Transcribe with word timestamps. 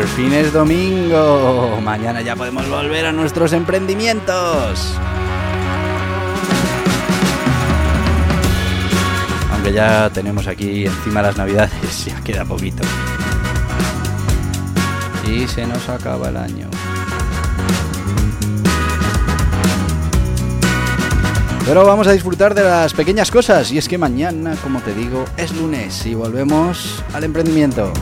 Por 0.00 0.08
fin 0.08 0.32
es 0.32 0.50
domingo. 0.50 1.78
Mañana 1.82 2.22
ya 2.22 2.34
podemos 2.34 2.66
volver 2.70 3.04
a 3.04 3.12
nuestros 3.12 3.52
emprendimientos. 3.52 4.94
Aunque 9.52 9.74
ya 9.74 10.08
tenemos 10.08 10.46
aquí 10.46 10.86
encima 10.86 11.20
las 11.20 11.36
navidades, 11.36 12.04
ya 12.06 12.18
queda 12.22 12.46
poquito. 12.46 12.82
Y 15.30 15.46
se 15.46 15.66
nos 15.66 15.86
acaba 15.90 16.30
el 16.30 16.38
año. 16.38 16.70
Pero 21.66 21.84
vamos 21.84 22.06
a 22.06 22.12
disfrutar 22.12 22.54
de 22.54 22.62
las 22.62 22.94
pequeñas 22.94 23.30
cosas 23.30 23.70
y 23.70 23.76
es 23.76 23.86
que 23.86 23.98
mañana, 23.98 24.56
como 24.62 24.80
te 24.80 24.94
digo, 24.94 25.26
es 25.36 25.52
lunes 25.54 26.06
y 26.06 26.14
volvemos 26.14 27.04
al 27.12 27.24
emprendimiento. 27.24 27.92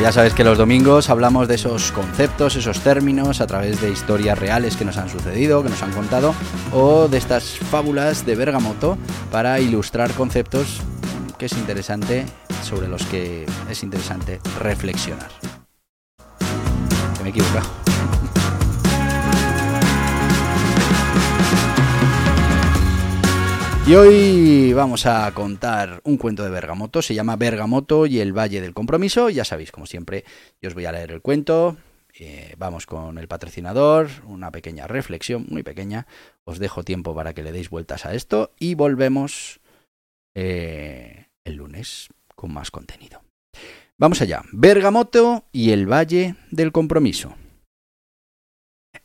Ya 0.00 0.12
sabes 0.12 0.32
que 0.32 0.44
los 0.44 0.56
domingos 0.56 1.10
hablamos 1.10 1.48
de 1.48 1.56
esos 1.56 1.92
conceptos, 1.92 2.56
esos 2.56 2.80
términos 2.80 3.40
a 3.40 3.46
través 3.46 3.80
de 3.80 3.90
historias 3.90 4.38
reales 4.38 4.76
que 4.76 4.84
nos 4.84 4.96
han 4.96 5.10
sucedido, 5.10 5.62
que 5.62 5.68
nos 5.68 5.82
han 5.82 5.92
contado, 5.92 6.34
o 6.72 7.08
de 7.08 7.18
estas 7.18 7.58
fábulas 7.70 8.24
de 8.24 8.36
Bergamoto 8.36 8.96
para 9.30 9.60
ilustrar 9.60 10.12
conceptos 10.12 10.80
que 11.36 11.46
es 11.46 11.52
interesante, 11.52 12.24
sobre 12.62 12.88
los 12.88 13.04
que 13.04 13.44
es 13.68 13.82
interesante 13.82 14.40
reflexionar. 14.60 15.28
Me 17.22 17.28
he 17.28 17.30
equivocado. 17.30 17.97
Y 23.88 23.94
hoy 23.94 24.74
vamos 24.74 25.06
a 25.06 25.32
contar 25.32 26.02
un 26.04 26.18
cuento 26.18 26.44
de 26.44 26.50
Bergamoto, 26.50 27.00
se 27.00 27.14
llama 27.14 27.36
Bergamoto 27.36 28.04
y 28.04 28.20
el 28.20 28.36
Valle 28.36 28.60
del 28.60 28.74
Compromiso, 28.74 29.30
ya 29.30 29.46
sabéis, 29.46 29.72
como 29.72 29.86
siempre, 29.86 30.26
yo 30.60 30.68
os 30.68 30.74
voy 30.74 30.84
a 30.84 30.92
leer 30.92 31.10
el 31.10 31.22
cuento, 31.22 31.78
eh, 32.18 32.54
vamos 32.58 32.84
con 32.84 33.16
el 33.16 33.28
patrocinador, 33.28 34.10
una 34.26 34.50
pequeña 34.50 34.86
reflexión, 34.86 35.46
muy 35.48 35.62
pequeña, 35.62 36.06
os 36.44 36.58
dejo 36.58 36.82
tiempo 36.82 37.14
para 37.14 37.32
que 37.32 37.42
le 37.42 37.50
deis 37.50 37.70
vueltas 37.70 38.04
a 38.04 38.12
esto 38.12 38.52
y 38.58 38.74
volvemos 38.74 39.60
eh, 40.34 41.28
el 41.44 41.54
lunes 41.54 42.08
con 42.34 42.52
más 42.52 42.70
contenido. 42.70 43.22
Vamos 43.96 44.20
allá, 44.20 44.42
Bergamoto 44.52 45.44
y 45.50 45.70
el 45.70 45.90
Valle 45.90 46.34
del 46.50 46.72
Compromiso. 46.72 47.36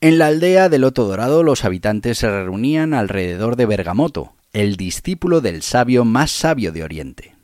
En 0.01 0.17
la 0.17 0.27
aldea 0.27 0.67
de 0.67 0.77
Loto 0.77 1.05
Dorado 1.05 1.41
los 1.41 1.63
habitantes 1.63 2.17
se 2.17 2.29
reunían 2.29 2.93
alrededor 2.93 3.55
de 3.55 3.65
Bergamoto, 3.65 4.33
el 4.53 4.75
discípulo 4.77 5.41
del 5.41 5.63
sabio 5.63 6.05
más 6.05 6.29
sabio 6.29 6.71
de 6.71 6.83
Oriente. 6.83 7.35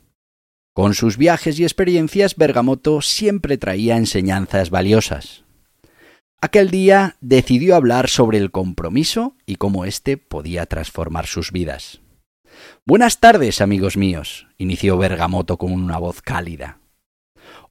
Con 0.76 0.94
sus 0.94 1.18
viajes 1.18 1.60
y 1.60 1.64
experiencias, 1.64 2.36
Bergamoto 2.36 3.02
siempre 3.02 3.58
traía 3.58 3.98
enseñanzas 3.98 4.70
valiosas. 4.70 5.44
Aquel 6.40 6.70
día 6.70 7.18
decidió 7.20 7.76
hablar 7.76 8.10
sobre 8.10 8.38
el 8.38 8.52
compromiso 8.52 9.36
y 9.48 9.56
cómo 9.56 9.86
éste 9.86 10.18
podía 10.18 10.68
transformar 10.68 11.26
sus 11.26 11.52
vidas. 11.52 12.00
Buenas 12.86 13.20
tardes, 13.20 13.60
amigos 13.60 13.98
míos, 13.98 14.48
inició 14.60 14.96
Bergamoto 15.00 15.58
con 15.58 15.72
una 15.72 15.98
voz 15.98 16.22
cálida. 16.22 16.78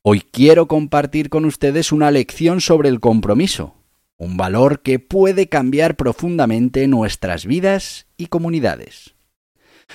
Hoy 0.02 0.20
quiero 0.20 0.66
compartir 0.66 1.30
con 1.30 1.44
ustedes 1.44 1.92
una 1.92 2.10
lección 2.10 2.60
sobre 2.60 2.88
el 2.88 2.98
compromiso, 2.98 3.76
un 4.16 4.36
valor 4.36 4.82
que 4.82 4.98
puede 4.98 5.48
cambiar 5.48 5.94
profundamente 5.94 6.88
nuestras 6.88 7.46
vidas 7.46 8.08
y 8.16 8.26
comunidades. 8.26 9.14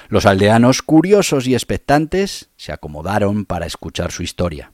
Los 0.09 0.25
aldeanos, 0.25 0.81
curiosos 0.81 1.47
y 1.47 1.53
expectantes, 1.53 2.49
se 2.55 2.71
acomodaron 2.71 3.45
para 3.45 3.65
escuchar 3.65 4.11
su 4.11 4.23
historia. 4.23 4.73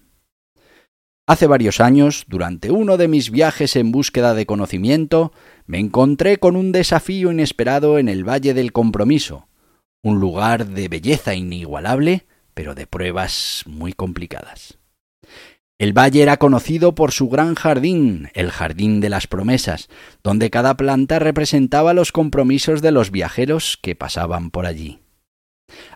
Hace 1.27 1.45
varios 1.45 1.79
años, 1.79 2.25
durante 2.27 2.71
uno 2.71 2.97
de 2.97 3.07
mis 3.07 3.29
viajes 3.29 3.75
en 3.75 3.91
búsqueda 3.91 4.33
de 4.33 4.47
conocimiento, 4.47 5.31
me 5.67 5.77
encontré 5.77 6.37
con 6.37 6.55
un 6.55 6.71
desafío 6.71 7.31
inesperado 7.31 7.99
en 7.99 8.09
el 8.09 8.27
Valle 8.27 8.55
del 8.55 8.71
Compromiso, 8.71 9.47
un 10.01 10.19
lugar 10.19 10.65
de 10.65 10.87
belleza 10.87 11.35
inigualable, 11.35 12.25
pero 12.55 12.73
de 12.73 12.87
pruebas 12.87 13.63
muy 13.67 13.93
complicadas. 13.93 14.79
El 15.77 15.97
valle 15.97 16.21
era 16.23 16.37
conocido 16.37 16.93
por 16.95 17.11
su 17.11 17.29
gran 17.29 17.55
jardín, 17.55 18.31
el 18.33 18.51
Jardín 18.51 18.99
de 18.99 19.09
las 19.09 19.27
Promesas, 19.27 19.87
donde 20.23 20.49
cada 20.49 20.75
planta 20.75 21.19
representaba 21.19 21.93
los 21.93 22.11
compromisos 22.11 22.81
de 22.81 22.91
los 22.91 23.11
viajeros 23.11 23.77
que 23.81 23.95
pasaban 23.95 24.51
por 24.51 24.65
allí. 24.65 24.99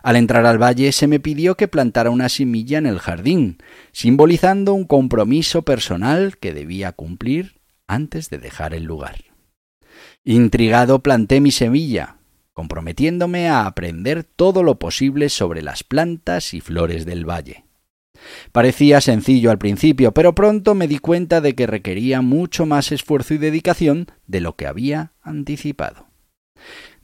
Al 0.02 0.16
entrar 0.16 0.46
al 0.46 0.62
valle 0.62 0.92
se 0.92 1.06
me 1.06 1.20
pidió 1.20 1.56
que 1.56 1.68
plantara 1.68 2.10
una 2.10 2.28
semilla 2.28 2.78
en 2.78 2.86
el 2.86 2.98
jardín, 2.98 3.58
simbolizando 3.92 4.74
un 4.74 4.84
compromiso 4.84 5.62
personal 5.62 6.38
que 6.38 6.54
debía 6.54 6.92
cumplir 6.92 7.60
antes 7.86 8.30
de 8.30 8.38
dejar 8.38 8.74
el 8.74 8.84
lugar. 8.84 9.16
Intrigado 10.24 11.02
planté 11.02 11.40
mi 11.40 11.50
semilla, 11.50 12.16
comprometiéndome 12.52 13.48
a 13.48 13.66
aprender 13.66 14.24
todo 14.24 14.62
lo 14.62 14.78
posible 14.78 15.28
sobre 15.28 15.62
las 15.62 15.84
plantas 15.84 16.54
y 16.54 16.60
flores 16.60 17.04
del 17.04 17.28
valle. 17.28 17.64
Parecía 18.52 19.00
sencillo 19.00 19.50
al 19.50 19.58
principio, 19.58 20.12
pero 20.12 20.34
pronto 20.34 20.74
me 20.74 20.88
di 20.88 20.98
cuenta 20.98 21.40
de 21.40 21.54
que 21.54 21.66
requería 21.66 22.22
mucho 22.22 22.64
más 22.64 22.92
esfuerzo 22.92 23.34
y 23.34 23.38
dedicación 23.38 24.06
de 24.26 24.40
lo 24.40 24.56
que 24.56 24.66
había 24.66 25.12
anticipado. 25.22 26.06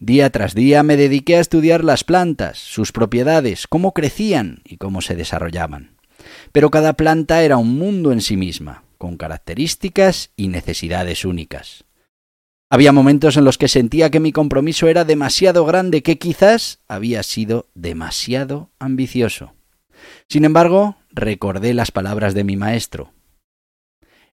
Día 0.03 0.31
tras 0.31 0.55
día 0.55 0.83
me 0.83 0.97
dediqué 0.97 1.37
a 1.37 1.41
estudiar 1.41 1.85
las 1.85 2.05
plantas, 2.05 2.57
sus 2.57 2.91
propiedades, 2.91 3.67
cómo 3.67 3.93
crecían 3.93 4.63
y 4.65 4.79
cómo 4.79 5.03
se 5.03 5.15
desarrollaban. 5.15 5.91
Pero 6.53 6.71
cada 6.71 6.95
planta 6.95 7.43
era 7.43 7.59
un 7.59 7.77
mundo 7.77 8.11
en 8.11 8.23
sí 8.23 8.39
misma, 8.39 8.85
con 8.97 9.19
características 9.19 10.31
y 10.37 10.49
necesidades 10.49 11.27
únicas. 11.27 11.85
Había 12.71 12.93
momentos 12.93 13.37
en 13.37 13.45
los 13.45 13.59
que 13.59 13.69
sentía 13.69 14.11
que 14.11 14.21
mi 14.21 14.33
compromiso 14.33 14.89
era 14.89 15.05
demasiado 15.05 15.67
grande, 15.67 16.03
que 16.03 16.17
quizás 16.17 16.79
había 16.89 17.23
sido 17.23 17.69
demasiado 17.75 18.71
ambicioso. 18.79 19.53
Sin 20.31 20.47
embargo, 20.47 20.97
recordé 21.11 21.75
las 21.75 21.91
palabras 21.91 22.33
de 22.33 22.45
mi 22.45 22.57
maestro. 22.57 23.13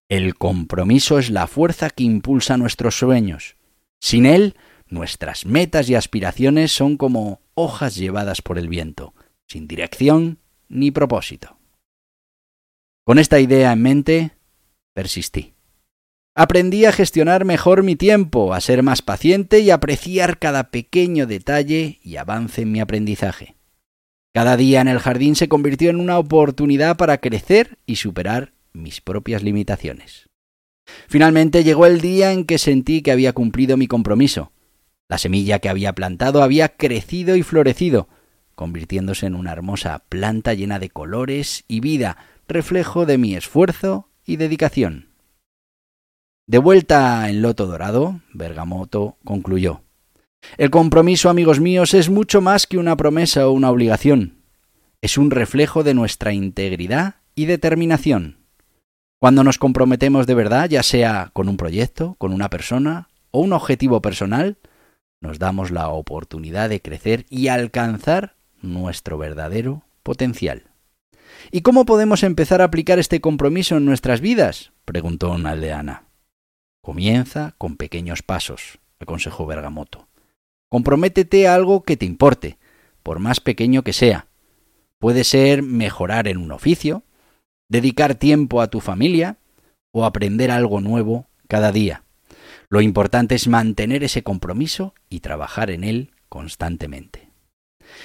El 0.08 0.36
compromiso 0.36 1.20
es 1.20 1.30
la 1.30 1.46
fuerza 1.46 1.90
que 1.90 2.06
impulsa 2.06 2.56
nuestros 2.56 2.98
sueños. 2.98 3.58
Sin 4.00 4.26
él, 4.26 4.56
Nuestras 4.90 5.46
metas 5.46 5.90
y 5.90 5.96
aspiraciones 5.96 6.72
son 6.72 6.96
como 6.96 7.42
hojas 7.56 7.96
llevadas 7.96 8.42
por 8.42 8.58
el 8.58 8.70
viento, 8.70 9.14
sin 9.46 9.68
dirección 9.68 10.40
ni 10.70 10.92
propósito. 10.92 11.58
Con 13.06 13.20
esta 13.20 13.40
idea 13.40 13.74
en 13.74 13.82
mente, 13.82 14.32
persistí. 14.94 15.54
Aprendí 16.36 16.86
a 16.86 16.92
gestionar 16.92 17.46
mejor 17.46 17.84
mi 17.84 17.96
tiempo, 17.96 18.54
a 18.54 18.62
ser 18.62 18.84
más 18.84 19.02
paciente 19.02 19.60
y 19.60 19.72
apreciar 19.72 20.38
cada 20.38 20.70
pequeño 20.70 21.26
detalle 21.26 22.00
y 22.02 22.18
avance 22.18 22.62
en 22.62 22.72
mi 22.72 22.80
aprendizaje. 22.80 23.56
Cada 24.34 24.56
día 24.56 24.82
en 24.82 24.88
el 24.88 25.00
jardín 25.00 25.36
se 25.36 25.50
convirtió 25.50 25.90
en 25.90 26.00
una 26.00 26.20
oportunidad 26.20 26.96
para 26.96 27.18
crecer 27.18 27.80
y 27.86 27.96
superar 27.96 28.54
mis 28.72 29.02
propias 29.02 29.42
limitaciones. 29.42 30.30
Finalmente 31.08 31.64
llegó 31.64 31.88
el 31.88 32.00
día 32.00 32.32
en 32.32 32.46
que 32.46 32.58
sentí 32.58 33.02
que 33.02 33.12
había 33.12 33.34
cumplido 33.34 33.76
mi 33.76 33.88
compromiso 33.88 34.52
La 35.10 35.18
semilla 35.18 35.60
que 35.60 35.70
había 35.70 35.94
plantado 35.94 36.44
había 36.44 36.70
crecido 36.70 37.36
y 37.36 37.44
florecido, 37.44 38.10
convirtiéndose 38.56 39.26
en 39.26 39.36
una 39.36 39.52
hermosa 39.52 40.04
planta 40.10 40.54
llena 40.54 40.80
de 40.80 40.90
colores 40.90 41.64
y 41.68 41.80
vida, 41.80 42.18
reflejo 42.48 43.06
de 43.06 43.18
mi 43.18 43.36
esfuerzo 43.36 44.10
y 44.26 44.36
dedicación. 44.36 45.10
De 46.46 46.58
vuelta 46.58 47.30
en 47.30 47.42
Loto 47.42 47.68
Dorado, 47.68 48.22
Bergamoto 48.34 49.18
concluyó. 49.24 49.82
El 50.58 50.70
compromiso, 50.70 51.30
amigos 51.30 51.60
míos, 51.60 51.94
es 51.94 52.10
mucho 52.10 52.42
más 52.42 52.68
que 52.68 52.78
una 52.78 52.96
promesa 52.96 53.48
o 53.48 53.52
una 53.52 53.70
obligación. 53.70 54.38
Es 55.02 55.18
un 55.18 55.32
reflejo 55.32 55.84
de 55.84 55.94
nuestra 55.94 56.34
integridad 56.34 57.16
y 57.36 57.46
determinación. 57.46 58.38
Cuando 59.20 59.44
nos 59.44 59.58
comprometemos 59.58 60.28
de 60.28 60.36
verdad, 60.36 60.70
ya 60.70 60.84
sea 60.84 61.32
con 61.34 61.50
un 61.50 61.58
proyecto, 61.58 62.16
con 62.18 62.34
una 62.34 62.50
persona 62.50 63.10
o 63.32 63.42
un 63.42 63.52
objetivo 63.52 64.02
personal, 64.02 64.58
nos 65.22 65.40
damos 65.40 65.72
la 65.72 65.90
oportunidad 65.90 66.70
de 66.70 66.82
crecer 66.82 67.26
y 67.30 67.48
alcanzar 67.48 68.36
nuestro 68.62 69.18
verdadero 69.18 69.84
potencial. 70.04 70.64
¿Y 71.52 71.62
cómo 71.62 71.86
podemos 71.86 72.24
empezar 72.24 72.62
a 72.62 72.66
aplicar 72.66 73.00
este 73.00 73.22
compromiso 73.22 73.78
en 73.78 73.86
nuestras 73.86 74.22
vidas? 74.22 74.72
preguntó 74.86 75.32
una 75.32 75.52
aldeana. 75.52 76.06
Comienza 76.82 77.54
con 77.58 77.78
pequeños 77.78 78.24
pasos, 78.24 78.80
aconsejó 79.00 79.46
Bergamoto. 79.46 80.08
Comprométete 80.70 81.48
a 81.48 81.56
algo 81.56 81.84
que 81.84 81.98
te 81.98 82.06
importe, 82.06 82.58
por 83.04 83.20
más 83.20 83.40
pequeño 83.40 83.84
que 83.84 83.94
sea. 83.94 84.28
Puede 85.00 85.24
ser 85.24 85.64
mejorar 85.64 86.28
en 86.28 86.38
un 86.38 86.52
oficio, 86.52 87.04
dedicar 87.70 88.16
tiempo 88.16 88.62
a 88.62 88.68
tu 88.68 88.80
familia 88.80 89.38
o 89.92 90.06
aprender 90.06 90.52
algo 90.52 90.82
nuevo 90.82 91.28
cada 91.48 91.72
día. 91.72 92.04
Lo 92.70 92.82
importante 92.82 93.36
es 93.36 93.48
mantener 93.48 94.04
ese 94.04 94.24
compromiso 94.24 94.94
y 95.10 95.22
trabajar 95.22 95.72
en 95.72 95.84
él 95.84 96.12
constantemente. 96.28 97.30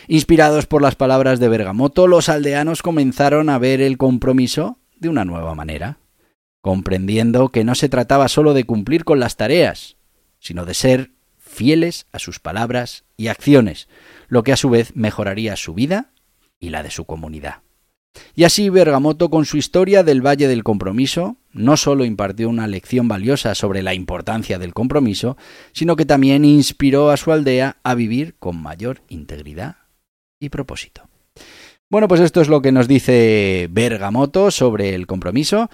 Inspirados 0.07 0.67
por 0.67 0.83
las 0.83 0.95
palabras 0.95 1.41
de 1.41 1.49
Bergamoto, 1.49 2.07
los 2.07 2.29
aldeanos 2.29 2.83
comenzaron 2.83 3.51
a 3.51 3.59
ver 3.59 3.81
el 3.81 3.99
compromiso 3.99 4.79
de 4.97 5.09
una 5.09 5.25
nueva 5.25 5.55
manera, 5.57 5.99
comprendiendo 6.61 7.49
que 7.49 7.65
no 7.65 7.75
se 7.75 7.89
trataba 7.89 8.29
solo 8.29 8.55
de 8.55 8.65
cumplir 8.65 9.05
con 9.05 9.19
las 9.19 9.37
tareas, 9.37 9.97
sino 10.39 10.65
de 10.65 10.75
ser 10.75 11.11
fieles 11.39 12.07
a 12.13 12.21
sus 12.21 12.39
palabras 12.39 13.05
y 13.17 13.27
acciones, 13.27 13.89
lo 14.29 14.45
que 14.45 14.53
a 14.53 14.57
su 14.57 14.71
vez 14.71 14.95
mejoraría 14.95 15.57
su 15.57 15.75
vida 15.75 16.13
y 16.61 16.71
la 16.71 16.85
de 16.85 16.93
su 16.93 17.05
comunidad. 17.05 17.63
Y 18.35 18.45
así 18.45 18.71
Bergamoto, 18.71 19.31
con 19.31 19.45
su 19.45 19.57
historia 19.57 20.03
del 20.03 20.25
Valle 20.25 20.49
del 20.49 20.65
Compromiso, 20.65 21.37
no 21.53 21.77
solo 21.77 22.05
impartió 22.05 22.49
una 22.49 22.67
lección 22.67 23.09
valiosa 23.09 23.55
sobre 23.55 23.83
la 23.83 23.95
importancia 23.95 24.59
del 24.59 24.75
compromiso, 24.75 25.37
sino 25.73 25.97
que 25.97 26.07
también 26.07 26.45
inspiró 26.45 27.11
a 27.11 27.17
su 27.17 27.33
aldea 27.33 27.77
a 27.83 27.95
vivir 27.95 28.35
con 28.39 28.61
mayor 28.61 29.03
integridad 29.09 29.77
y 30.41 30.49
propósito. 30.49 31.09
Bueno, 31.91 32.09
pues 32.09 32.23
esto 32.23 32.41
es 32.41 32.49
lo 32.49 32.63
que 32.63 32.73
nos 32.73 32.89
dice 32.89 33.69
Bergamoto 33.71 34.51
sobre 34.51 34.95
el 34.95 35.07
compromiso. 35.07 35.69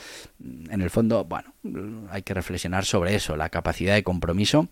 En 0.69 0.83
el 0.83 0.91
fondo, 0.91 1.25
bueno, 1.25 1.55
hay 2.11 2.23
que 2.23 2.35
reflexionar 2.35 2.85
sobre 2.85 3.15
eso, 3.15 3.37
la 3.37 3.51
capacidad 3.51 3.95
de 3.95 4.03
compromiso. 4.03 4.69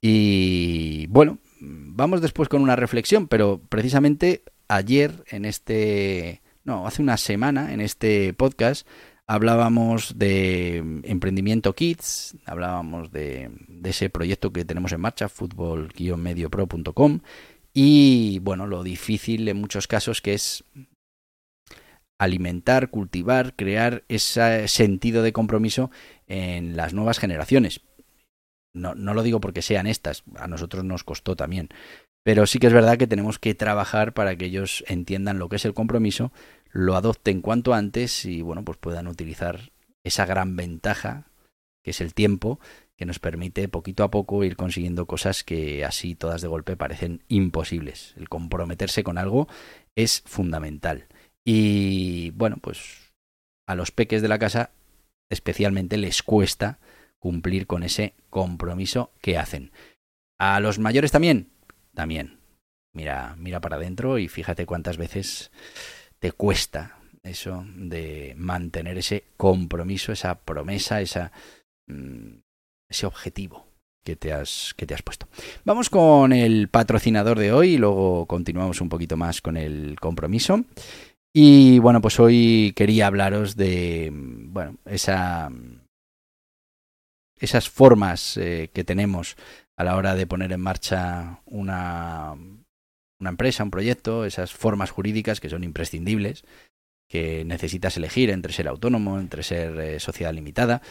Y 0.00 1.06
bueno, 1.08 1.36
vamos 1.60 2.22
después 2.22 2.48
con 2.48 2.62
una 2.62 2.76
reflexión, 2.76 3.28
pero 3.28 3.60
precisamente 3.68 4.42
ayer 4.68 5.22
en 5.28 5.44
este 5.44 6.40
no, 6.66 6.86
hace 6.86 7.00
una 7.00 7.16
semana 7.16 7.72
en 7.72 7.80
este 7.80 8.34
podcast 8.34 8.86
hablábamos 9.28 10.18
de 10.18 10.78
emprendimiento 11.04 11.74
kids, 11.74 12.36
hablábamos 12.44 13.12
de, 13.12 13.50
ese 13.84 14.10
proyecto 14.10 14.52
que 14.52 14.64
tenemos 14.64 14.92
en 14.92 15.00
marcha, 15.00 15.28
fútbol-mediopro.com, 15.28 17.20
y 17.72 18.40
bueno, 18.40 18.66
lo 18.66 18.82
difícil 18.82 19.48
en 19.48 19.58
muchos 19.58 19.86
casos 19.86 20.20
que 20.20 20.34
es 20.34 20.64
alimentar, 22.18 22.90
cultivar, 22.90 23.54
crear 23.54 24.02
ese 24.08 24.66
sentido 24.66 25.22
de 25.22 25.32
compromiso 25.32 25.92
en 26.26 26.76
las 26.76 26.94
nuevas 26.94 27.18
generaciones. 27.18 27.82
No, 28.74 28.94
no 28.94 29.14
lo 29.14 29.22
digo 29.22 29.40
porque 29.40 29.62
sean 29.62 29.86
estas, 29.86 30.24
a 30.36 30.48
nosotros 30.48 30.84
nos 30.84 31.04
costó 31.04 31.36
también, 31.36 31.68
pero 32.26 32.44
sí 32.48 32.58
que 32.58 32.66
es 32.66 32.72
verdad 32.72 32.98
que 32.98 33.06
tenemos 33.06 33.38
que 33.38 33.54
trabajar 33.54 34.12
para 34.12 34.34
que 34.34 34.46
ellos 34.46 34.82
entiendan 34.88 35.38
lo 35.38 35.48
que 35.48 35.54
es 35.54 35.64
el 35.64 35.74
compromiso, 35.74 36.32
lo 36.72 36.96
adopten 36.96 37.40
cuanto 37.40 37.72
antes 37.72 38.24
y 38.24 38.42
bueno, 38.42 38.64
pues 38.64 38.78
puedan 38.78 39.06
utilizar 39.06 39.70
esa 40.02 40.26
gran 40.26 40.56
ventaja 40.56 41.30
que 41.84 41.92
es 41.92 42.00
el 42.00 42.14
tiempo 42.14 42.58
que 42.96 43.06
nos 43.06 43.20
permite 43.20 43.68
poquito 43.68 44.02
a 44.02 44.10
poco 44.10 44.42
ir 44.42 44.56
consiguiendo 44.56 45.06
cosas 45.06 45.44
que 45.44 45.84
así 45.84 46.16
todas 46.16 46.42
de 46.42 46.48
golpe 46.48 46.76
parecen 46.76 47.22
imposibles. 47.28 48.12
El 48.16 48.28
comprometerse 48.28 49.04
con 49.04 49.18
algo 49.18 49.46
es 49.94 50.24
fundamental. 50.26 51.06
Y 51.44 52.30
bueno, 52.30 52.56
pues 52.60 53.12
a 53.68 53.76
los 53.76 53.92
peques 53.92 54.20
de 54.20 54.26
la 54.26 54.40
casa 54.40 54.70
especialmente 55.30 55.96
les 55.96 56.24
cuesta 56.24 56.80
cumplir 57.20 57.68
con 57.68 57.84
ese 57.84 58.14
compromiso 58.30 59.12
que 59.20 59.38
hacen. 59.38 59.70
A 60.40 60.58
los 60.58 60.80
mayores 60.80 61.12
también, 61.12 61.50
también. 61.96 62.38
Mira, 62.94 63.34
mira 63.36 63.60
para 63.60 63.76
adentro 63.76 64.18
y 64.18 64.28
fíjate 64.28 64.64
cuántas 64.64 64.96
veces 64.96 65.50
te 66.20 66.30
cuesta 66.30 66.98
eso 67.24 67.66
de 67.74 68.34
mantener 68.36 68.98
ese 68.98 69.24
compromiso, 69.36 70.12
esa 70.12 70.38
promesa, 70.38 71.00
esa, 71.00 71.32
mm, 71.88 72.38
ese 72.88 73.06
objetivo 73.06 73.66
que 74.04 74.14
te, 74.14 74.32
has, 74.32 74.72
que 74.76 74.86
te 74.86 74.94
has 74.94 75.02
puesto. 75.02 75.26
Vamos 75.64 75.90
con 75.90 76.32
el 76.32 76.68
patrocinador 76.68 77.38
de 77.40 77.52
hoy 77.52 77.74
y 77.74 77.78
luego 77.78 78.26
continuamos 78.26 78.80
un 78.80 78.88
poquito 78.88 79.16
más 79.16 79.40
con 79.40 79.56
el 79.56 79.98
compromiso. 79.98 80.64
Y 81.34 81.80
bueno, 81.80 82.00
pues 82.00 82.20
hoy 82.20 82.72
quería 82.76 83.08
hablaros 83.08 83.56
de, 83.56 84.10
bueno, 84.12 84.76
esa, 84.86 85.50
esas 87.38 87.68
formas 87.68 88.36
eh, 88.36 88.70
que 88.72 88.84
tenemos 88.84 89.36
a 89.76 89.84
la 89.84 89.96
hora 89.96 90.14
de 90.14 90.26
poner 90.26 90.52
en 90.52 90.60
marcha 90.60 91.40
una, 91.44 92.34
una 93.20 93.30
empresa, 93.30 93.64
un 93.64 93.70
proyecto, 93.70 94.24
esas 94.24 94.52
formas 94.52 94.90
jurídicas 94.90 95.40
que 95.40 95.50
son 95.50 95.64
imprescindibles, 95.64 96.44
que 97.08 97.44
necesitas 97.44 97.96
elegir 97.96 98.30
entre 98.30 98.52
ser 98.52 98.68
autónomo, 98.68 99.18
entre 99.18 99.42
ser 99.42 99.78
eh, 99.78 100.00
sociedad 100.00 100.32
limitada, 100.32 100.82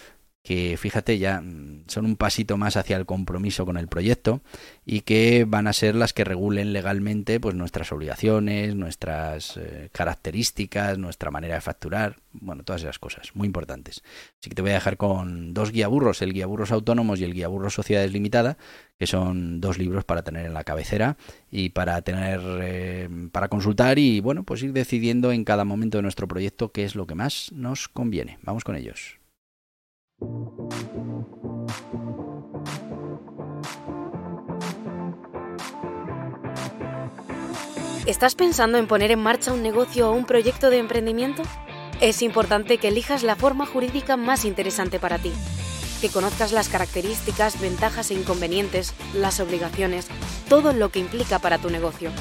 que 0.46 0.78
fíjate 0.78 1.18
ya 1.18 1.42
mm, 1.42 1.86
son 1.88 2.06
un 2.06 2.16
pasito 2.16 2.56
más 2.56 2.78
hacia 2.78 2.98
el 2.98 3.08
compromiso 3.08 3.66
con 3.66 3.78
el 3.78 3.88
proyecto 3.88 4.42
y 4.86 5.02
que 5.02 5.44
van 5.48 5.66
a 5.66 5.74
ser 5.74 5.96
las 5.96 6.14
que 6.14 6.24
regulen 6.24 6.72
legalmente 6.72 7.40
pues 7.40 7.56
nuestras 7.56 7.92
obligaciones, 7.92 8.76
nuestras 8.76 9.58
eh, 9.58 9.90
características, 9.92 11.00
nuestra 11.00 11.32
manera 11.32 11.56
de 11.56 11.62
facturar, 11.62 12.18
bueno, 12.32 12.64
todas 12.64 12.84
esas 12.84 13.00
cosas 13.00 13.32
muy 13.34 13.48
importantes. 13.48 14.04
Así 14.40 14.50
que 14.50 14.56
te 14.56 14.62
voy 14.62 14.70
a 14.70 14.76
dejar 14.76 14.98
con 14.98 15.56
dos 15.56 15.72
guiaburros, 15.72 16.22
el 16.22 16.32
guiaburros 16.32 16.72
autónomos 16.72 17.20
y 17.20 17.24
el 17.24 17.34
guiaburros 17.34 17.74
sociedades 17.74 18.14
limitada, 18.14 18.60
que 19.00 19.08
son 19.08 19.60
dos 19.62 19.80
libros 19.80 20.06
para 20.06 20.24
tener 20.24 20.46
en 20.46 20.54
la 20.54 20.64
cabecera 20.64 21.18
y 21.50 21.70
para 21.70 22.00
tener 22.04 22.40
eh, 22.62 23.10
para 23.32 23.48
consultar 23.48 23.98
y 23.98 24.20
bueno, 24.20 24.44
pues 24.44 24.62
ir 24.62 24.74
decidiendo 24.74 25.32
en 25.32 25.44
cada 25.44 25.66
momento 25.66 25.98
de 25.98 26.04
nuestro 26.04 26.28
proyecto 26.28 26.72
qué 26.72 26.84
es 26.84 26.94
lo 26.94 27.08
que 27.08 27.16
más 27.16 27.52
nos 27.52 27.88
conviene. 27.88 28.38
Vamos 28.44 28.64
con 28.64 28.76
ellos. 28.76 29.25
¿Estás 38.06 38.36
pensando 38.36 38.78
en 38.78 38.86
poner 38.86 39.10
en 39.10 39.20
marcha 39.20 39.52
un 39.52 39.64
negocio 39.64 40.10
o 40.10 40.14
un 40.14 40.26
proyecto 40.26 40.70
de 40.70 40.78
emprendimiento? 40.78 41.42
Es 42.02 42.22
importante 42.22 42.78
que 42.78 42.90
elijas 42.90 43.24
la 43.24 43.36
forma 43.36 43.66
jurídica 43.66 44.16
más 44.16 44.46
interesante 44.46 45.00
para 45.00 45.18
ti, 45.18 45.32
que 46.02 46.10
conozcas 46.10 46.52
las 46.52 46.70
características, 46.70 47.60
ventajas 47.60 48.12
e 48.12 48.14
inconvenientes, 48.14 48.94
las 49.16 49.40
obligaciones, 49.40 50.08
todo 50.48 50.72
lo 50.72 50.90
que 50.90 51.00
implica 51.00 51.40
para 51.40 51.58
tu 51.58 51.72
negocio. 51.72 52.12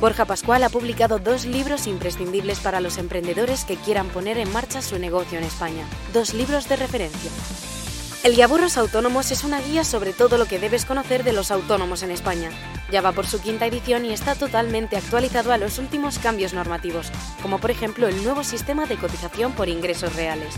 Borja 0.00 0.26
Pascual 0.26 0.62
ha 0.62 0.68
publicado 0.68 1.18
dos 1.18 1.44
libros 1.44 1.88
imprescindibles 1.88 2.60
para 2.60 2.80
los 2.80 2.98
emprendedores 2.98 3.64
que 3.64 3.74
quieran 3.74 4.06
poner 4.08 4.38
en 4.38 4.52
marcha 4.52 4.80
su 4.80 4.96
negocio 4.96 5.38
en 5.38 5.44
España. 5.44 5.84
Dos 6.12 6.34
libros 6.34 6.68
de 6.68 6.76
referencia. 6.76 7.30
El 8.22 8.36
Guiaburros 8.36 8.76
Autónomos 8.76 9.32
es 9.32 9.42
una 9.42 9.60
guía 9.60 9.82
sobre 9.82 10.12
todo 10.12 10.38
lo 10.38 10.46
que 10.46 10.60
debes 10.60 10.84
conocer 10.84 11.24
de 11.24 11.32
los 11.32 11.50
autónomos 11.50 12.04
en 12.04 12.12
España. 12.12 12.50
Ya 12.92 13.00
va 13.00 13.10
por 13.10 13.26
su 13.26 13.40
quinta 13.40 13.66
edición 13.66 14.04
y 14.04 14.12
está 14.12 14.36
totalmente 14.36 14.96
actualizado 14.96 15.52
a 15.52 15.58
los 15.58 15.80
últimos 15.80 16.20
cambios 16.20 16.54
normativos, 16.54 17.10
como 17.42 17.58
por 17.58 17.72
ejemplo 17.72 18.06
el 18.06 18.22
nuevo 18.22 18.44
sistema 18.44 18.86
de 18.86 18.98
cotización 18.98 19.52
por 19.52 19.68
ingresos 19.68 20.14
reales. 20.14 20.54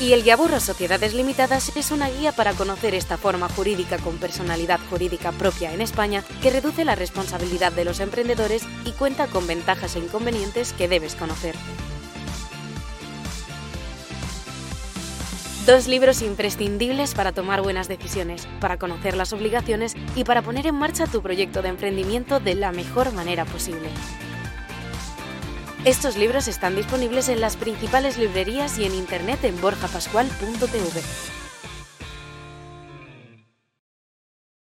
Y 0.00 0.12
el 0.12 0.22
Guiaburro 0.22 0.60
Sociedades 0.60 1.12
Limitadas 1.12 1.76
es 1.76 1.90
una 1.90 2.08
guía 2.08 2.30
para 2.30 2.52
conocer 2.52 2.94
esta 2.94 3.16
forma 3.16 3.48
jurídica 3.48 3.98
con 3.98 4.18
personalidad 4.18 4.78
jurídica 4.88 5.32
propia 5.32 5.72
en 5.74 5.80
España 5.80 6.22
que 6.40 6.50
reduce 6.50 6.84
la 6.84 6.94
responsabilidad 6.94 7.72
de 7.72 7.84
los 7.84 7.98
emprendedores 7.98 8.62
y 8.84 8.92
cuenta 8.92 9.26
con 9.26 9.48
ventajas 9.48 9.96
e 9.96 9.98
inconvenientes 9.98 10.72
que 10.72 10.86
debes 10.86 11.16
conocer. 11.16 11.56
Dos 15.66 15.88
libros 15.88 16.22
imprescindibles 16.22 17.14
para 17.14 17.32
tomar 17.32 17.60
buenas 17.60 17.88
decisiones, 17.88 18.46
para 18.60 18.78
conocer 18.78 19.16
las 19.16 19.32
obligaciones 19.32 19.96
y 20.14 20.22
para 20.22 20.42
poner 20.42 20.68
en 20.68 20.76
marcha 20.76 21.06
tu 21.08 21.22
proyecto 21.22 21.60
de 21.60 21.70
emprendimiento 21.70 22.38
de 22.38 22.54
la 22.54 22.70
mejor 22.70 23.12
manera 23.12 23.44
posible. 23.44 23.88
Estos 25.88 26.18
libros 26.18 26.48
están 26.48 26.76
disponibles 26.76 27.30
en 27.30 27.40
las 27.40 27.56
principales 27.56 28.18
librerías 28.18 28.78
y 28.78 28.84
en 28.84 28.94
internet 28.94 29.42
en 29.44 29.58
borjapascual.tv. 29.58 31.00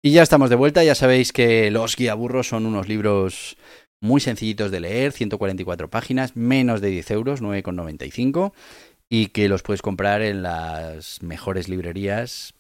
Y 0.02 0.12
ya 0.12 0.24
estamos 0.24 0.50
de 0.50 0.56
vuelta, 0.56 0.84
ya 0.84 0.96
sabéis 0.96 1.32
que 1.32 1.70
los 1.70 1.96
guiaburros 1.98 2.48
son 2.48 2.66
unos 2.66 2.88
libros 2.88 3.58
muy 4.02 4.22
sencillitos 4.22 4.72
de 4.72 4.80
leer, 4.80 5.12
144 5.12 5.88
páginas, 5.88 6.36
menos 6.36 6.82
de 6.82 6.90
10 6.90 7.12
euros, 7.12 7.44
9,95 7.44 8.52
y 9.08 9.28
que 9.28 9.50
los 9.50 9.62
puedes 9.62 9.84
comprar 9.84 10.24
en 10.24 10.42
las 10.42 11.22
mejores 11.22 11.70
librerías, 11.70 12.56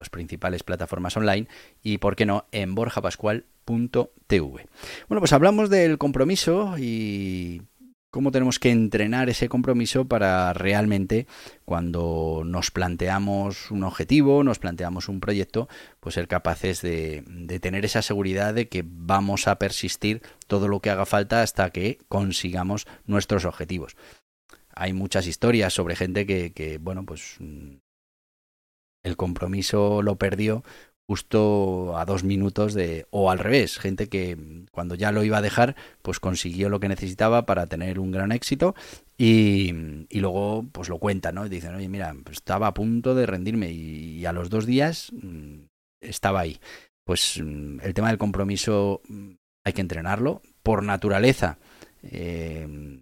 las 0.00 0.10
principales 0.10 0.62
plataformas 0.62 1.16
online 1.16 1.48
y, 1.82 1.98
por 1.98 2.16
qué 2.16 2.26
no, 2.26 2.46
en 2.52 2.74
borjapascual.tv. 2.74 4.66
Bueno, 5.08 5.20
pues 5.20 5.32
hablamos 5.32 5.70
del 5.70 5.98
compromiso 5.98 6.74
y 6.78 7.62
cómo 8.10 8.30
tenemos 8.30 8.58
que 8.58 8.70
entrenar 8.70 9.28
ese 9.28 9.48
compromiso 9.48 10.06
para 10.06 10.52
realmente 10.52 11.26
cuando 11.64 12.42
nos 12.44 12.70
planteamos 12.70 13.70
un 13.70 13.84
objetivo, 13.84 14.44
nos 14.44 14.58
planteamos 14.58 15.08
un 15.08 15.20
proyecto, 15.20 15.68
pues 16.00 16.14
ser 16.14 16.28
capaces 16.28 16.82
de, 16.82 17.24
tener 17.60 17.84
esa 17.84 18.02
seguridad 18.02 18.54
de 18.54 18.68
que 18.68 18.84
vamos 18.86 19.48
a 19.48 19.58
persistir 19.58 20.22
todo 20.46 20.68
lo 20.68 20.80
que 20.80 20.90
haga 20.90 21.06
falta 21.06 21.42
hasta 21.42 21.70
que 21.70 21.98
consigamos 22.08 22.86
nuestros 23.06 23.44
objetivos 23.44 23.96
hay 24.78 24.92
muchas 24.92 25.26
historias 25.26 25.72
sobre 25.72 25.96
gente 25.96 26.26
que, 26.26 26.78
bueno, 26.82 27.06
pues 27.06 27.38
el 29.06 29.16
compromiso 29.16 30.02
lo 30.02 30.16
perdió 30.16 30.62
justo 31.08 31.96
a 31.96 32.04
dos 32.04 32.24
minutos 32.24 32.74
de 32.74 33.06
o 33.10 33.30
al 33.30 33.38
revés 33.38 33.78
gente 33.78 34.08
que 34.08 34.36
mm, 34.36 34.66
cuando 34.72 34.94
ya 34.96 35.12
lo 35.12 35.22
iba 35.22 35.38
a 35.38 35.42
dejar 35.42 35.76
pues 36.02 36.18
consiguió 36.18 36.68
lo 36.68 36.80
que 36.80 36.88
necesitaba 36.88 37.46
para 37.46 37.66
tener 37.66 38.00
un 38.00 38.10
gran 38.10 38.32
éxito 38.32 38.74
y, 39.16 39.72
y 40.08 40.20
luego 40.20 40.66
pues 40.72 40.88
lo 40.88 40.98
cuenta 40.98 41.30
no 41.32 41.48
dicen 41.48 41.74
oye 41.74 41.88
mira 41.88 42.14
pues 42.24 42.38
estaba 42.38 42.66
a 42.66 42.74
punto 42.74 43.14
de 43.14 43.26
rendirme 43.26 43.70
y, 43.70 44.18
y 44.18 44.26
a 44.26 44.32
los 44.32 44.50
dos 44.50 44.66
días 44.66 45.12
mmm, 45.12 45.66
estaba 46.00 46.40
ahí 46.40 46.58
pues 47.04 47.40
mmm, 47.42 47.78
el 47.82 47.94
tema 47.94 48.08
del 48.08 48.18
compromiso 48.18 49.00
mm, 49.08 49.34
hay 49.66 49.72
que 49.72 49.80
entrenarlo 49.80 50.42
por 50.62 50.84
naturaleza. 50.84 51.58
Eh, 52.04 53.00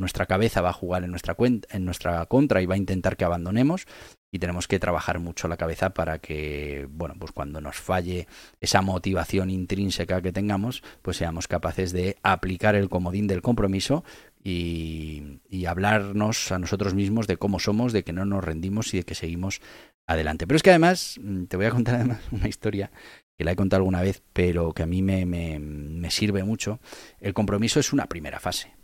nuestra 0.00 0.26
cabeza 0.26 0.60
va 0.60 0.70
a 0.70 0.74
jugar 0.74 1.04
en 1.04 1.10
nuestra, 1.10 1.34
cuenta, 1.34 1.68
en 1.70 1.84
nuestra 1.84 2.26
contra 2.26 2.60
y 2.60 2.66
va 2.66 2.74
a 2.74 2.78
intentar 2.78 3.16
que 3.16 3.24
abandonemos 3.24 3.86
y 4.32 4.38
tenemos 4.38 4.68
que 4.68 4.78
trabajar 4.78 5.18
mucho 5.18 5.48
la 5.48 5.56
cabeza 5.56 5.90
para 5.90 6.18
que, 6.18 6.86
bueno, 6.90 7.14
pues 7.18 7.32
cuando 7.32 7.60
nos 7.60 7.76
falle 7.76 8.28
esa 8.60 8.80
motivación 8.80 9.50
intrínseca 9.50 10.22
que 10.22 10.32
tengamos, 10.32 10.82
pues 11.02 11.16
seamos 11.16 11.48
capaces 11.48 11.92
de 11.92 12.16
aplicar 12.22 12.74
el 12.76 12.88
comodín 12.88 13.26
del 13.26 13.42
compromiso 13.42 14.04
y, 14.42 15.40
y 15.48 15.66
hablarnos 15.66 16.52
a 16.52 16.58
nosotros 16.58 16.94
mismos 16.94 17.26
de 17.26 17.36
cómo 17.36 17.58
somos, 17.58 17.92
de 17.92 18.04
que 18.04 18.12
no 18.12 18.24
nos 18.24 18.44
rendimos 18.44 18.94
y 18.94 18.98
de 18.98 19.04
que 19.04 19.14
seguimos 19.14 19.60
adelante. 20.06 20.46
Pero 20.46 20.56
es 20.56 20.62
que 20.62 20.70
además, 20.70 21.18
mm, 21.20 21.44
te 21.44 21.56
voy 21.56 21.66
a 21.66 21.70
contar 21.70 21.94
además 21.96 22.20
una 22.30 22.48
historia 22.48 22.90
que 23.36 23.44
la 23.44 23.52
he 23.52 23.56
contado 23.56 23.80
alguna 23.80 24.02
vez, 24.02 24.22
pero 24.32 24.72
que 24.72 24.84
a 24.84 24.86
mí 24.86 25.02
me, 25.02 25.26
me, 25.26 25.58
me 25.58 26.10
sirve 26.10 26.44
mucho. 26.44 26.78
El 27.20 27.34
compromiso 27.34 27.80
es 27.80 27.92
una 27.92 28.06
primera 28.06 28.38
fase 28.38 28.79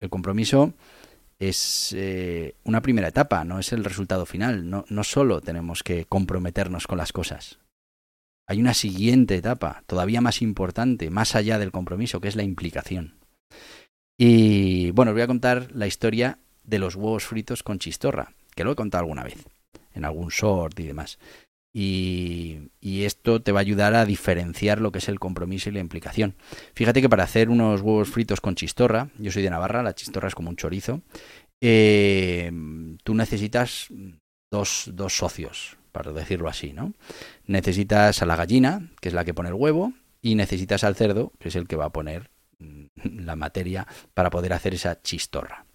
el 0.00 0.10
compromiso 0.10 0.74
es 1.38 1.94
eh, 1.96 2.54
una 2.64 2.82
primera 2.82 3.08
etapa, 3.08 3.44
no 3.44 3.58
es 3.58 3.72
el 3.72 3.84
resultado 3.84 4.26
final. 4.26 4.68
No, 4.68 5.04
solo 5.04 5.40
tenemos 5.40 5.82
que 5.82 6.04
comprometernos 6.04 6.86
con 6.86 6.98
las 6.98 7.12
cosas. 7.12 7.58
Hay 8.46 8.60
una 8.60 8.74
siguiente 8.74 9.36
etapa, 9.36 9.82
todavía 9.86 10.20
más 10.20 10.42
importante, 10.42 11.08
más 11.10 11.34
allá 11.34 11.58
del 11.58 11.72
compromiso, 11.72 12.20
que 12.20 12.28
es 12.28 12.36
la 12.36 12.42
implicación. 12.42 13.14
Y 14.18 14.90
bueno, 14.90 15.12
os 15.12 15.14
voy 15.14 15.22
a 15.22 15.28
contar 15.28 15.68
la 15.72 15.86
historia 15.86 16.38
de 16.64 16.78
los 16.78 16.94
huevos 16.94 17.24
fritos 17.24 17.62
con 17.62 17.78
chistorra, 17.78 18.34
que 18.54 18.64
lo 18.64 18.72
he 18.72 18.76
contado 18.76 19.02
alguna 19.02 19.24
vez, 19.24 19.46
en 19.94 20.04
algún 20.04 20.28
short 20.28 20.78
y 20.80 20.86
demás. 20.86 21.18
Y, 21.72 22.70
y, 22.80 23.04
esto 23.04 23.40
te 23.40 23.52
va 23.52 23.60
a 23.60 23.62
ayudar 23.62 23.94
a 23.94 24.04
diferenciar 24.04 24.80
lo 24.80 24.90
que 24.90 24.98
es 24.98 25.08
el 25.08 25.20
compromiso 25.20 25.68
y 25.68 25.72
la 25.72 25.78
implicación. 25.78 26.34
Fíjate 26.74 27.00
que 27.00 27.08
para 27.08 27.22
hacer 27.22 27.48
unos 27.48 27.80
huevos 27.80 28.08
fritos 28.08 28.40
con 28.40 28.56
chistorra, 28.56 29.10
yo 29.18 29.30
soy 29.30 29.44
de 29.44 29.50
Navarra, 29.50 29.84
la 29.84 29.94
chistorra 29.94 30.26
es 30.26 30.34
como 30.34 30.50
un 30.50 30.56
chorizo, 30.56 31.02
eh, 31.60 32.50
tú 33.04 33.14
necesitas 33.14 33.88
dos, 34.50 34.90
dos 34.92 35.16
socios, 35.16 35.76
para 35.92 36.12
decirlo 36.12 36.48
así, 36.48 36.72
¿no? 36.72 36.94
Necesitas 37.46 38.22
a 38.22 38.26
la 38.26 38.36
gallina, 38.36 38.90
que 39.00 39.08
es 39.08 39.14
la 39.14 39.24
que 39.24 39.34
pone 39.34 39.50
el 39.50 39.54
huevo, 39.54 39.92
y 40.22 40.34
necesitas 40.34 40.84
al 40.84 40.96
cerdo, 40.96 41.32
que 41.38 41.48
es 41.48 41.56
el 41.56 41.66
que 41.66 41.76
va 41.76 41.86
a 41.86 41.92
poner 41.92 42.30
mm, 42.58 42.86
la 43.24 43.36
materia 43.36 43.86
para 44.14 44.30
poder 44.30 44.52
hacer 44.52 44.74
esa 44.74 45.00
chistorra. 45.02 45.66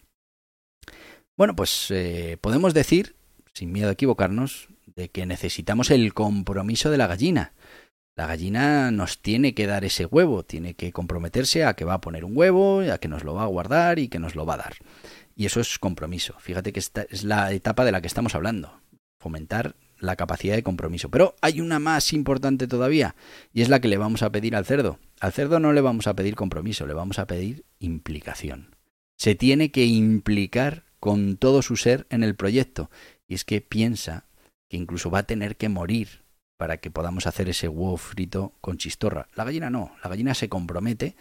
Bueno, 1.37 1.55
pues 1.55 1.91
eh, 1.91 2.37
podemos 2.39 2.73
decir, 2.73 3.15
sin 3.53 3.71
miedo 3.71 3.89
a 3.89 3.93
equivocarnos, 3.93 4.69
de 4.95 5.09
que 5.09 5.25
necesitamos 5.25 5.91
el 5.91 6.13
compromiso 6.13 6.89
de 6.89 6.97
la 6.97 7.07
gallina. 7.07 7.53
La 8.15 8.27
gallina 8.27 8.91
nos 8.91 9.21
tiene 9.21 9.53
que 9.53 9.67
dar 9.67 9.83
ese 9.83 10.05
huevo, 10.05 10.43
tiene 10.43 10.73
que 10.73 10.93
comprometerse 10.93 11.65
a 11.65 11.73
que 11.73 11.83
va 11.83 11.95
a 11.95 12.01
poner 12.01 12.23
un 12.23 12.35
huevo, 12.35 12.79
a 12.79 12.97
que 12.97 13.09
nos 13.09 13.25
lo 13.25 13.33
va 13.33 13.43
a 13.43 13.47
guardar 13.47 13.99
y 13.99 14.07
que 14.07 14.19
nos 14.19 14.35
lo 14.35 14.45
va 14.45 14.53
a 14.53 14.57
dar. 14.57 14.75
Y 15.35 15.45
eso 15.45 15.59
es 15.59 15.77
compromiso. 15.77 16.35
Fíjate 16.39 16.71
que 16.71 16.79
esta 16.79 17.05
es 17.09 17.25
la 17.25 17.51
etapa 17.51 17.83
de 17.83 17.91
la 17.91 17.99
que 17.99 18.07
estamos 18.07 18.33
hablando. 18.35 18.79
Fomentar 19.19 19.75
la 19.99 20.15
capacidad 20.15 20.55
de 20.55 20.63
compromiso. 20.63 21.09
Pero 21.09 21.35
hay 21.41 21.59
una 21.59 21.79
más 21.79 22.13
importante 22.13 22.67
todavía, 22.67 23.15
y 23.53 23.61
es 23.61 23.69
la 23.69 23.81
que 23.81 23.89
le 23.89 23.97
vamos 23.97 24.23
a 24.23 24.31
pedir 24.31 24.55
al 24.55 24.65
cerdo. 24.65 24.99
Al 25.19 25.33
cerdo 25.33 25.59
no 25.59 25.73
le 25.73 25.81
vamos 25.81 26.07
a 26.07 26.15
pedir 26.15 26.35
compromiso, 26.35 26.87
le 26.87 26.93
vamos 26.93 27.19
a 27.19 27.27
pedir 27.27 27.65
implicación. 27.79 28.75
Se 29.17 29.35
tiene 29.35 29.71
que 29.71 29.85
implicar 29.85 30.85
con 31.01 31.35
todo 31.35 31.61
su 31.61 31.75
ser 31.75 32.07
en 32.09 32.23
el 32.23 32.35
proyecto. 32.35 32.89
Y 33.27 33.33
es 33.33 33.43
que 33.43 33.59
piensa 33.59 34.25
incluso 34.75 35.09
va 35.09 35.19
a 35.19 35.23
tener 35.23 35.55
que 35.55 35.69
morir 35.69 36.23
para 36.57 36.77
que 36.77 36.91
podamos 36.91 37.27
hacer 37.27 37.49
ese 37.49 37.67
huevo 37.67 37.97
frito 37.97 38.53
con 38.61 38.77
chistorra. 38.77 39.27
La 39.35 39.43
gallina 39.43 39.69
no, 39.69 39.91
la 40.03 40.09
gallina 40.09 40.33
se 40.33 40.49
compromete, 40.49 41.15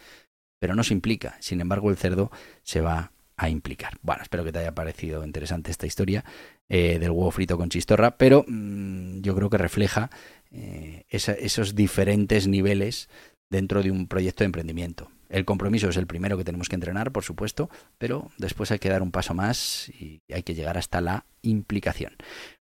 pero 0.59 0.75
no 0.75 0.83
se 0.83 0.93
implica. 0.93 1.37
Sin 1.39 1.61
embargo, 1.61 1.89
el 1.89 1.97
cerdo 1.97 2.31
se 2.63 2.81
va 2.81 3.11
a 3.37 3.49
implicar. 3.49 3.97
Bueno, 4.01 4.23
espero 4.23 4.45
que 4.45 4.51
te 4.51 4.59
haya 4.59 4.73
parecido 4.73 5.25
interesante 5.25 5.71
esta 5.71 5.85
historia 5.85 6.23
eh, 6.69 6.99
del 6.99 7.11
huevo 7.11 7.31
frito 7.31 7.57
con 7.57 7.69
chistorra, 7.69 8.17
pero 8.17 8.45
mmm, 8.47 9.19
yo 9.19 9.35
creo 9.35 9.49
que 9.49 9.57
refleja 9.57 10.09
eh, 10.51 11.03
esos 11.09 11.75
diferentes 11.75 12.47
niveles 12.47 13.09
dentro 13.49 13.83
de 13.83 13.91
un 13.91 14.07
proyecto 14.07 14.43
de 14.43 14.47
emprendimiento. 14.47 15.11
El 15.27 15.43
compromiso 15.43 15.89
es 15.89 15.97
el 15.97 16.07
primero 16.07 16.37
que 16.37 16.43
tenemos 16.43 16.69
que 16.69 16.75
entrenar, 16.75 17.11
por 17.11 17.23
supuesto, 17.23 17.69
pero 17.97 18.31
después 18.37 18.71
hay 18.71 18.79
que 18.79 18.89
dar 18.89 19.01
un 19.01 19.11
paso 19.11 19.33
más 19.33 19.89
y 19.89 20.21
hay 20.31 20.43
que 20.43 20.55
llegar 20.55 20.77
hasta 20.77 21.01
la 21.01 21.25
implicación. 21.41 22.13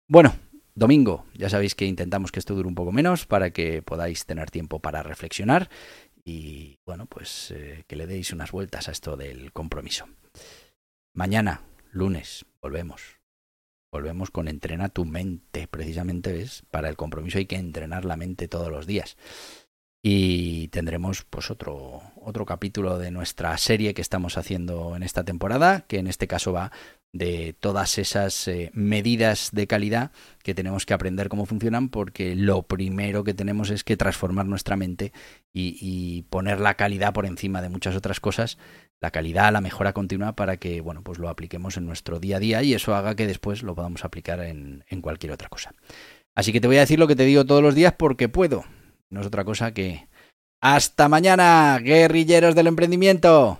Bueno, 0.08 0.34
domingo. 0.76 1.26
Ya 1.34 1.50
sabéis 1.50 1.76
que 1.76 1.86
intentamos 1.86 2.32
que 2.32 2.40
esto 2.40 2.56
dure 2.56 2.68
un 2.68 2.76
poco 2.76 2.92
menos 2.92 3.26
para 3.26 3.52
que 3.52 3.82
podáis 3.82 4.26
tener 4.26 4.52
tiempo 4.52 4.80
para 4.80 5.04
reflexionar 5.04 5.70
y, 6.26 6.80
bueno, 6.86 7.06
pues 7.06 7.52
eh, 7.52 7.84
que 7.88 7.96
le 7.96 8.08
deis 8.08 8.32
unas 8.32 8.52
vueltas 8.52 8.88
a 8.88 8.92
esto 8.92 9.18
del 9.18 9.52
compromiso. 9.52 10.08
Mañana, 11.14 11.62
lunes, 11.92 12.46
volvemos. 12.62 13.20
Volvemos 13.92 14.32
con 14.32 14.48
entrena 14.48 14.90
tu 14.90 15.06
mente. 15.06 15.68
Precisamente, 15.68 16.32
¿ves? 16.32 16.64
Para 16.72 16.90
el 16.90 16.96
compromiso 16.96 17.38
hay 17.38 17.46
que 17.46 17.58
entrenar 17.58 18.06
la 18.06 18.18
mente 18.18 18.48
todos 18.48 18.72
los 18.72 18.88
días. 18.88 19.18
Y 20.02 20.68
tendremos 20.70 21.24
pues 21.24 21.52
otro, 21.52 22.02
otro 22.16 22.46
capítulo 22.46 22.98
de 22.98 23.12
nuestra 23.12 23.58
serie 23.58 23.94
que 23.94 24.02
estamos 24.02 24.38
haciendo 24.38 24.96
en 24.96 25.04
esta 25.04 25.24
temporada, 25.24 25.82
que 25.82 26.00
en 26.00 26.08
este 26.08 26.28
caso 26.28 26.52
va 26.52 26.72
de 27.14 27.56
todas 27.60 28.00
esas 28.00 28.48
eh, 28.48 28.72
medidas 28.74 29.50
de 29.52 29.68
calidad 29.68 30.12
que 30.42 30.56
tenemos 30.56 30.86
que 30.86 30.96
aprender 30.96 31.30
cómo 31.30 31.46
funcionan 31.46 31.90
porque 31.90 32.36
lo 32.36 32.64
primero 32.64 33.24
que 33.24 33.36
tenemos 33.36 33.70
es 33.70 33.84
que 33.84 33.96
transformar 33.96 34.48
nuestra 34.48 34.76
mente 34.76 35.14
y, 35.54 36.24
poner 36.30 36.60
la 36.60 36.74
calidad 36.74 37.14
por 37.14 37.28
encima 37.28 37.62
de 37.62 37.70
muchas 37.70 37.96
otras 37.96 38.20
cosas, 38.20 38.58
la 39.00 39.12
calidad, 39.12 39.54
la 39.54 39.62
mejora 39.62 39.94
continua 39.94 40.36
para 40.36 40.58
que 40.58 40.82
bueno 40.82 41.04
pues 41.04 41.20
lo 41.20 41.30
apliquemos 41.30 41.78
en 41.78 41.86
nuestro 41.86 42.20
día 42.20 42.38
a 42.38 42.40
día 42.40 42.64
y 42.64 42.74
eso 42.74 42.96
haga 42.96 43.16
que 43.16 43.28
después 43.28 43.62
lo 43.62 43.76
podamos 43.76 44.04
aplicar 44.04 44.40
en, 44.40 44.84
en 44.90 45.02
cualquier 45.02 45.32
otra 45.32 45.50
cosa. 45.50 45.76
Así 46.36 46.52
que 46.52 46.60
te 46.60 46.68
voy 46.68 46.78
a 46.78 46.82
decir 46.82 46.98
lo 46.98 47.08
que 47.08 47.16
te 47.16 47.26
digo 47.26 47.46
todos 47.46 47.62
los 47.62 47.76
días 47.76 47.94
porque 47.96 48.28
puedo, 48.28 48.66
no 49.12 49.22
es 49.22 49.28
otra 49.28 49.46
cosa 49.46 49.72
que 49.74 50.08
hasta 50.60 51.10
mañana, 51.10 51.78
guerrilleros 51.84 52.56
del 52.56 52.68
emprendimiento. 52.68 53.60